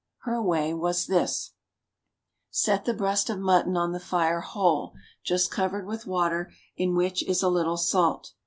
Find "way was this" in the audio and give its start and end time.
0.41-1.51